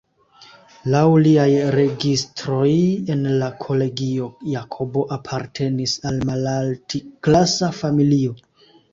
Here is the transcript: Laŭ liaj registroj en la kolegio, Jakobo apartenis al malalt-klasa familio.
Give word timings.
Laŭ 0.93 1.01
liaj 1.25 1.49
registroj 1.73 2.69
en 3.15 3.19
la 3.41 3.49
kolegio, 3.65 4.29
Jakobo 4.53 5.03
apartenis 5.17 5.93
al 6.11 6.17
malalt-klasa 6.31 7.69
familio. 7.83 8.35